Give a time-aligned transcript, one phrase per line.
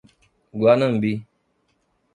[0.59, 1.13] Guanambi